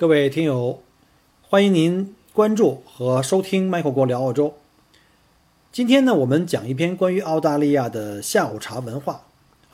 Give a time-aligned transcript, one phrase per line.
[0.00, 0.80] 各位听友，
[1.42, 4.54] 欢迎您关注和收听 Michael 国聊澳洲。
[5.72, 9.22] 今天呢，我们讲一篇关于澳大利亚的下午茶文化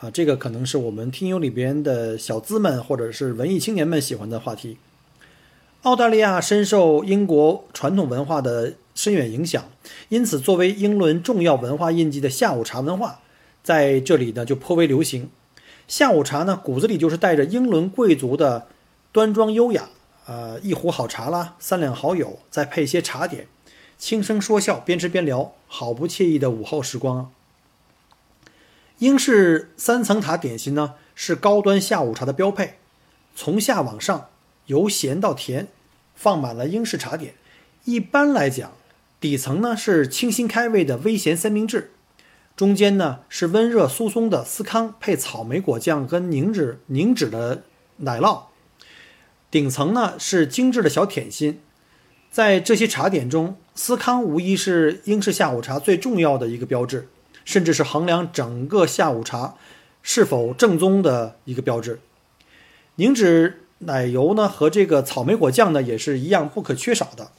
[0.00, 4.78] 啊，这个可能是我们听友里边的小资们或者是文艺青年们喜欢的话题。
[5.82, 9.62] 澳大利亚深受英国传统文化的深远影响，
[10.08, 13.20] 因此作为英伦重要文化印记的下午茶文化，
[13.62, 15.28] 在这里呢就颇为流行。
[15.86, 18.68] 下午茶呢，骨子里就是带着英伦贵族的
[19.12, 19.90] 端庄优雅。
[20.26, 23.46] 呃，一壶好茶啦，三两好友，再配些茶点，
[23.98, 27.28] 轻声说笑，边吃边聊，好不惬意的午后时光啊！
[28.98, 32.78] 英式三层塔点心呢，是高端下午茶的标配，
[33.36, 34.28] 从下往上，
[34.66, 35.68] 由咸到甜，
[36.14, 37.34] 放满了英式茶点。
[37.84, 38.72] 一般来讲，
[39.20, 41.90] 底层呢是清新开胃的微咸三明治，
[42.56, 47.64] 中间呢是温热酥松的司康配草莓果酱跟凝脂凝脂的
[47.98, 48.44] 奶酪。
[49.54, 51.60] 顶层呢是精致的小甜心，
[52.28, 57.06] 在这些茶点中，司康无疑是英式下午茶最重要的一个标志，
[57.44, 59.54] 甚至是衡量整个下午茶
[60.02, 62.00] 是否正宗的一个标志。
[62.96, 67.30] 凝脂奶油呢和这个草莓果酱呢也是一样不可缺少的。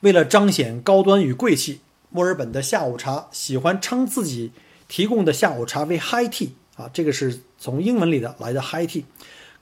[0.00, 1.78] 为了彰显高端与贵气，
[2.10, 4.50] 墨尔本的下午茶喜欢称自己
[4.88, 9.04] 提供的下午茶为 High Tea 啊，这个是从英文里的来的 High Tea。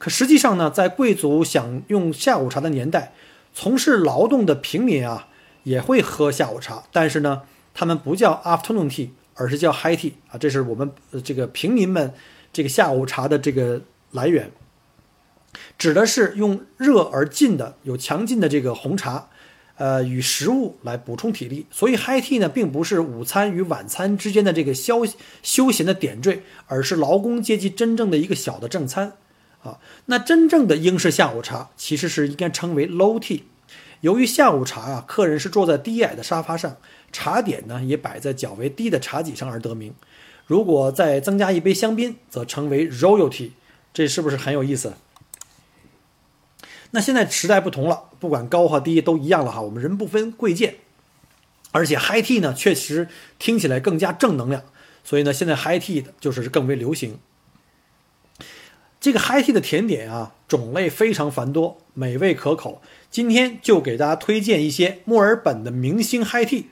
[0.01, 3.13] 可实际上呢，在贵族享用下午茶的年代，
[3.53, 5.29] 从事劳动的平民啊
[5.65, 7.43] 也会喝下午茶，但是呢，
[7.75, 10.91] 他们不叫 afternoon tea，而是叫 high tea 啊，这是我们
[11.23, 12.15] 这个平民们
[12.51, 14.51] 这个下午茶的这个来源，
[15.77, 19.29] 指的是用热而劲的、有强劲的这个红茶，
[19.77, 21.67] 呃，与食物来补充体力。
[21.71, 25.01] 所以 high tea 呢，并不是午餐与晚餐之间的这个消
[25.43, 29.13] 休闲的点缀，而是劳工阶级真正的一个小的正餐。
[29.63, 33.43] 啊，那真正的英式下午茶其实是应该称为 low tea。
[34.01, 36.79] 由于下午茶啊，客人是坐在低矮的沙发上，
[37.13, 39.95] 茶点呢也摆在较为低的茶几上而得名。
[40.47, 43.51] 如果再增加一杯香槟，则称为 royalty。
[43.93, 44.95] 这是不是很有意思？
[46.93, 49.61] 那现在时代不同了，不管高和低都一样了哈。
[49.61, 50.77] 我们人不分贵贱，
[51.73, 54.63] 而且 high tea 呢确实听起来更加正能量，
[55.05, 57.19] 所以呢现在 high tea 的就是更为流行。
[59.01, 62.83] 这个 Hi Tea 的甜点啊，种类非常繁多，美味可口。
[63.11, 66.65] 今天就给大家推荐一些墨尔本的明星 Hi Tea。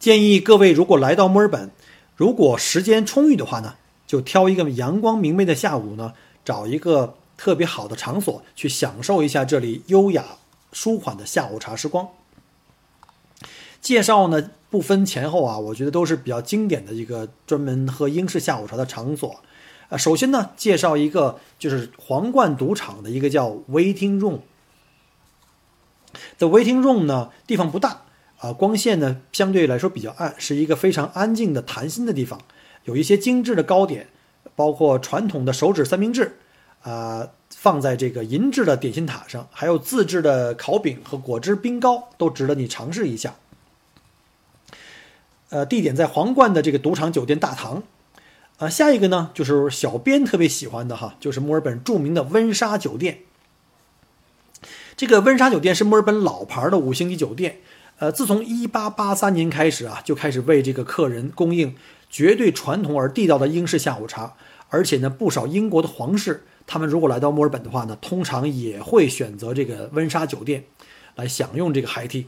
[0.00, 1.70] 建议各位如果来到墨尔本，
[2.16, 3.76] 如果时间充裕的话呢，
[4.08, 10.24] 就挑一个阳光明媚的下午呢，找一个特别好的场所去享受一下这里优雅
[10.72, 12.08] 舒缓的下午茶时光。
[13.80, 19.40] 介绍呢不分前后啊，我觉得都是比较经典的一个专门喝英式下午茶的场所。
[19.92, 24.38] 啊，首先呢，介绍一个就是皇冠赌场的一个叫 Waiting Room。
[26.38, 28.04] The Waiting Room 呢，地方不大
[28.38, 32.40] 啊，光线呢相对来说比较暗，是一个非常安静的谈心的地方。
[32.84, 34.08] 有一些精致的糕点，
[34.56, 36.38] 包括传统的手指三明治，
[36.80, 43.34] 啊，放在这个银质的点心塔上，还有自制的烤饼和果汁冰糕，都值得你尝试一下。
[45.50, 47.82] 呃，地点在皇冠的这个赌场酒店大堂。
[48.58, 53.20] 啊，下一个呢，就是小编特别喜欢的哈，就是墨尔本著名的温莎酒店。
[54.96, 57.60] 这个温莎酒店是墨尔本老牌的五星级酒店，
[57.98, 61.74] 呃，自从1883年开始啊，就开始为这个客人供应
[62.08, 64.34] 绝对传统而地道的英式下午茶，
[64.68, 70.64] 而且呢，不少英国的皇室，他们如果来到墨尔本的话呢，通常也会选择这个温莎酒店
[71.16, 72.26] 来享用这个 high tea。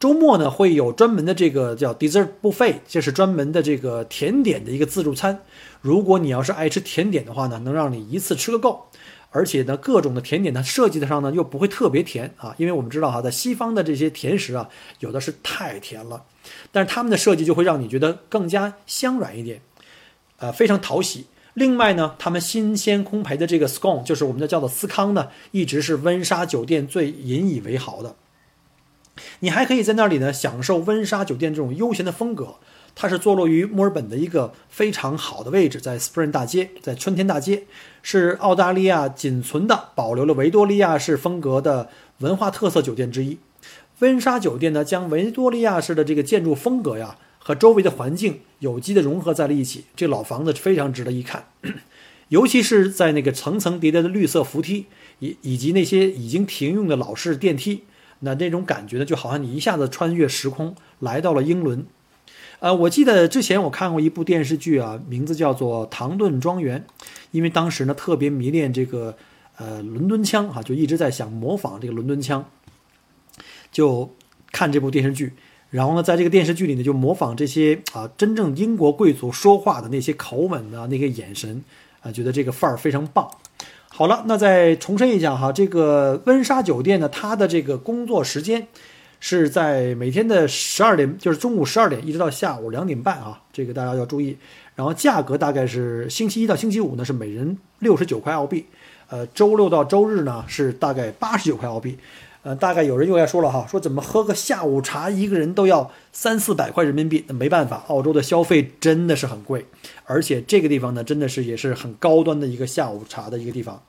[0.00, 5.40] 周末呢会有专门的这个叫 dessert buffet，这是专门的这个甜点的一个自助餐。
[5.80, 8.86] 如果你要是爱吃甜点的话呢，能让你一次吃个够。
[9.30, 16.24] 而且呢，各种的甜点呢设计的上呢又不会特别甜啊，因为我们知道哈，在西方的这些甜食啊，有的是太甜了，
[16.72, 19.60] 但是他们的设计就会让你觉得更加香软一点，
[20.38, 21.26] 呃，非常讨喜。
[21.52, 28.14] 另外呢，他们新鲜烘焙的这个 scone，就是我们的叫做司康呢，一直是温莎酒店最引以为豪的。
[29.40, 32.56] 你还可以在那里呢享受温莎酒店这种悠闲的风格。
[33.00, 37.62] 它是坐落于墨尔本的一个非常好的位置，在 Spring 大街，在春天大街，
[38.02, 43.38] 是澳大利亚仅存的保留了维多利亚式风格的文化特色酒店之一。
[44.00, 49.84] 温莎酒店呢，将维多利亚式的这个建筑风格呀和周围的环境有机的融合在了一起。
[49.94, 51.44] 这老房子非常值得一看，
[52.30, 54.86] 尤其是在那个层层叠叠的绿色扶梯
[55.20, 57.84] 以以及那些已经停用的老式电梯，
[58.20, 61.86] 那那种感觉呢，就好像你一下子穿越时空来到了英伦。
[62.60, 66.84] 呃，我记得之前我看过一部电视剧啊，名字叫做《唐顿庄园》，
[67.30, 69.16] 因为当时呢特别迷恋这个
[69.56, 72.44] 呃伦敦腔哈，就一直在想模仿这个伦敦腔，
[73.70, 74.12] 就
[74.50, 75.34] 看这部电视剧，
[75.70, 81.62] 然后呢在这个电视剧里呢就模仿这些啊真正英国贵族说话的那些口吻啊那些眼神
[82.00, 83.30] 啊，觉得这个范儿非常棒。
[83.98, 88.64] 好了，那再重申一下哈，这个温莎酒店呢，它的这个工作时间。
[89.18, 94.38] 是在每天的十二点，就是中午十二点一直到下午两点半啊，这个大家要注意。
[94.76, 98.64] 然后价格大概是星期一到星期五呢是每人六十九块澳币，
[99.08, 101.98] 呃，周六到周日呢是大概八十九块澳币。
[102.42, 107.24] 呃，大概有人又该说了哈，说怎么喝个下午茶一个人都要三四百块人民币？
[107.26, 109.66] 那没办法，澳洲的消费真的是很贵，
[110.04, 113.82] 而且这个地方呢真的是也是很高端的一个下午茶的一个地方。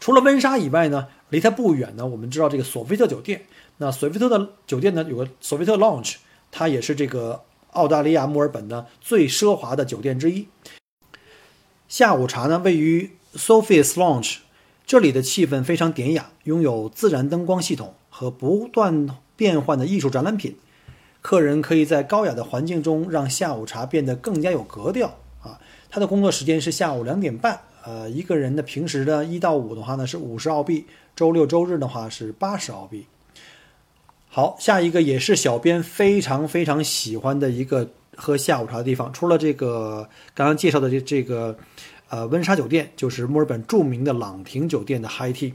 [0.00, 3.42] 除了温莎以外呢，离它不远呢，我们知道这个索菲特酒店。
[3.78, 6.16] 那索菲特的酒店呢，有个索菲特 Lounge，
[6.52, 7.42] 它也是这个
[7.72, 10.46] 澳大利亚墨尔本的最奢华的酒店之一。
[11.88, 14.38] 下午茶呢，位于 Sophie's Lounge，
[14.88, 19.06] 这里的气氛非常典雅，拥有自然灯光系统和不断
[19.36, 20.56] 变换的艺术展览品。
[21.20, 25.60] 客人可以在高雅的环境中让下午茶变得更加有格调啊。
[25.90, 33.04] 他的工作时间是下午两点半，呃，一个人的平时的一到五的话呢是五十澳币，周六周日的话是八十澳币。
[34.30, 39.12] 好，下一个也是小编非常非常喜欢的一个喝下午茶的地方。
[39.12, 41.58] 除了这个刚刚介绍的这这个，
[42.08, 45.52] 呃，温莎酒店，就是墨尔本著名的朗廷酒店的 Hi Tea，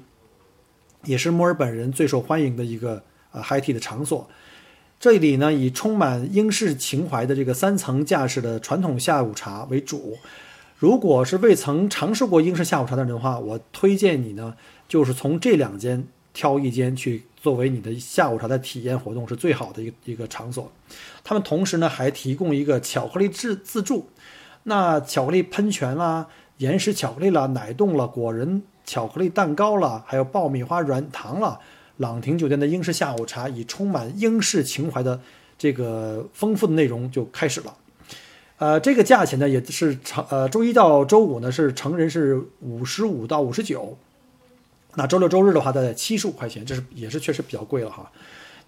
[1.04, 4.30] 也是墨尔本人最受欢迎的一个呃 Hi Tea 的场所。
[5.00, 10.18] 这里呢，以充满英式情怀的这个三层架式的传统下午茶为主。
[10.78, 14.56] 如果是未曾尝试过英式下午茶的人的话，我推荐你呢，
[14.88, 17.24] 就是从这两间挑一间去。
[17.44, 20.72] 作为你的下午茶的体验活动是最好的一一个场所，
[21.26, 24.08] 他们同时呢还提供一个巧克力自自助，
[24.64, 26.26] 那巧克力喷泉啦、
[26.64, 31.60] 岩石巧克力啦、奶冻了、果仁巧克力蛋糕了，还有爆米花软糖了。
[31.98, 35.20] 朗廷酒店的英式下午茶以充满英式情怀的
[35.58, 37.76] 这个丰富的内容就开始了。
[38.60, 43.98] 呃，这个价钱呢也是成呃周一到周五呢是成人是五十五到五十九。
[44.96, 48.10] 那周六周日的话，大概七十五块钱，这是也是确实比较贵了哈。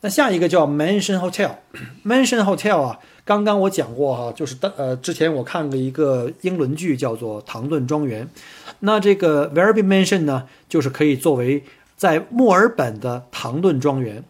[0.02, 8.26] 那下一个叫 Mansion Hotel，Mansion Hotel 啊，刚刚我讲过哈，就是的呃，之前我看过一个英伦剧叫做《唐顿庄园》，
[8.82, 11.64] 那这个 Verbi Mansion 呢，就是可以作为
[11.96, 14.24] 在墨尔本的唐顿庄园，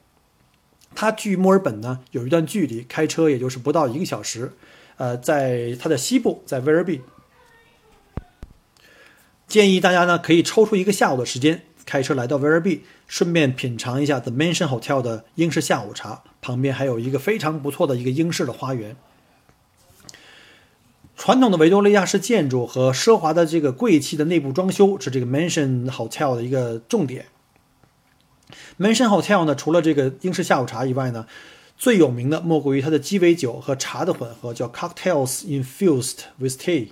[0.94, 4.54] 它距墨尔本呢有一段距离，开车也就是不到一个小时，
[4.96, 7.02] 呃，在它的西部，在 Verbi，
[9.48, 11.64] 建议大家呢可以抽出一个下午的时间。
[11.86, 16.24] 开车来到 Verbi，顺便品尝一下 The Mansion Hotel 的英式下午茶。
[16.42, 18.96] 旁边还有一个非常不错的一个英式的花园。
[21.16, 27.26] 传统的维多利亚式建筑和奢华的这个贵气的内部装修是这个 Mansion Hotel 的一个重点。
[28.78, 31.26] Mansion Hotel 呢，除了这个英式下午茶以外呢，
[31.78, 36.90] 最有名的莫过于它的鸡尾酒和茶的混合，叫 Cocktails Infused with Tea。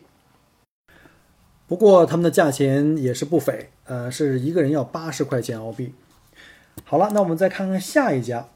[1.67, 5.93] 不过他们的价钱也是不菲，呃，是一个人要八十块钱澳币。
[6.83, 8.47] 好了，那我们再看看下一家，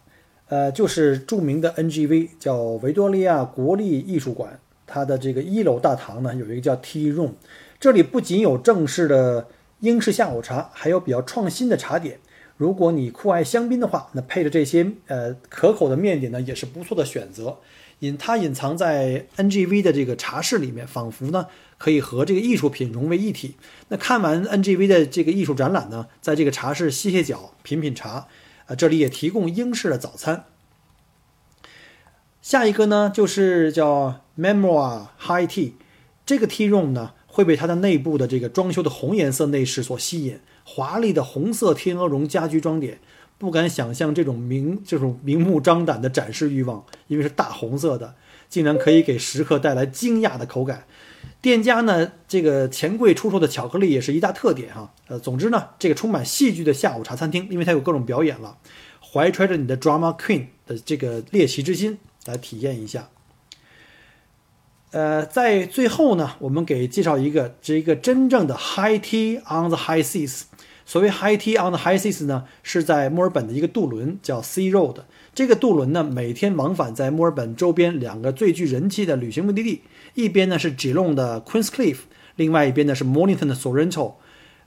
[0.50, 4.60] 呃，就是著名的 NGV，叫维多利亚国立艺术馆。
[4.86, 7.32] 它的这个一楼大堂呢，有一个叫 Tea Room，
[7.80, 9.48] 这里不仅有正式的
[9.82, 12.20] 英式下午茶，还有比较创新的茶点。
[12.56, 17.58] 如果你酷爱香槟的话，那配着这些呃可口的面点呢，也是不错的选择。
[18.00, 23.56] 隐它隐藏在 NGV 的这个茶室里面，仿佛呢可以和这个艺术品融为一体。
[23.88, 28.28] 那看完 NGV 的这个艺术展览呢，在这个茶室歇歇脚、品品茶，
[28.68, 30.46] 啊，这里也提供英式的早餐。
[32.42, 35.74] 下一个呢就是叫 Memoir High Tea，
[36.26, 43.00] 这个 Tea Room 呢会被它的内部的这个装修的红颜色内饰所吸引，华丽的红色天鹅绒家居装点。
[43.38, 48.16] 不敢想象这种明这种明目张胆的展示欲望，因为是大红色的，
[48.50, 50.86] 竟然可以给食客带来惊讶的口感。
[51.40, 54.92] 店家呢，这个钱柜出售的巧克力也是一大特点哈。
[55.08, 58.58] 呃，总之呢，这个充满戏剧的下午茶餐厅，因为它有各种表演了，
[59.00, 63.10] 怀揣着你的 Drama Queen 的这个猎奇之心来体验一下。
[64.92, 70.44] 呃，在最后呢，我们给介绍一个这一个真正的 High Tea on the High Seas。
[70.88, 75.02] 所谓 High Tea on the High Seas 呢，是在墨尔本的一个渡轮叫 Sea Road。
[75.36, 79.82] 这个渡轮呢，每天往返在墨尔本周边两个最具人气的旅行目的地，
[80.14, 81.98] 一边呢是 Geelong 的 Queenscliff，
[82.38, 84.14] 另外一边呢是 Mornington 的 Sorrento。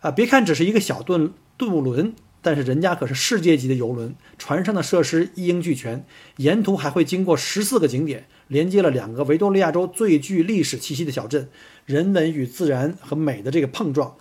[0.01, 2.13] 啊，别看只是一个小渡渡轮。
[2.43, 6.05] 但是人家可是世界级的游轮，船上的设施一应俱全，
[6.37, 11.51] 沿途还会经过十四个景点，连接了两个维多利亚州最具历史气息的小镇，
[11.85, 14.17] 人文与自然和美的这个碰撞。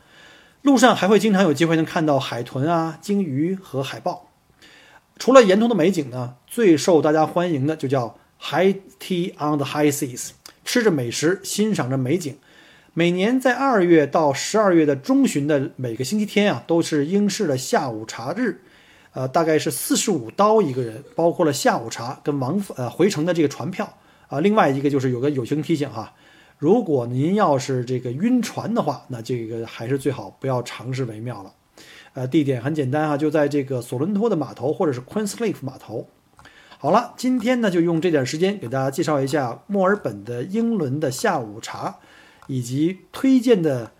[0.61, 4.29] 路上还会经常有机会能看到海豚啊、鲸鱼和海豹。
[5.17, 10.31] 除了沿途的美景呢，最受大家欢迎的就叫 High Tea on the High Seas，
[10.63, 12.37] 吃着美食，欣赏着美景。
[12.93, 18.61] 每年在二月到十二月的中旬的每个星期天啊，都是英式的下午茶日，
[19.13, 23.97] 呃，大概是四十五刀一个人，包括了下午茶跟往呃回程的这个船票
[24.27, 24.39] 啊。
[24.39, 26.13] 另外一个就是有个友情提醒哈，
[26.59, 31.53] 如果您要是这个晕船的话，那这个还是最好不要尝试为妙了。
[32.13, 36.07] 呃，地点很简单啊，就在这个索伦托的码头或者是 Queenscliff 码头。
[36.77, 41.97] 好了，今天呢就用这点时间给大家介绍一下墨尔本的英伦的下午茶。
[42.51, 43.91] 以及推荐的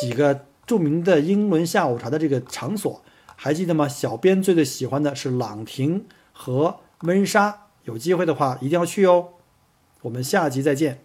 [0.00, 3.00] 几个著名的英伦下午茶的这个场所，
[3.36, 3.86] 还记得吗？
[3.86, 9.34] 小编最最喜欢的是朗廷和温莎，有机会的话一定要去哦。
[10.02, 11.04] 我们下集再见。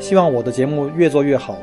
[0.00, 1.58] 希望我的节目越做越好。